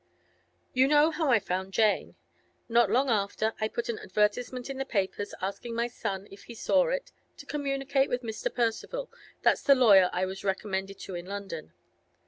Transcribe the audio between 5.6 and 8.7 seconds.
my son, if he saw it, to communicate with Mr.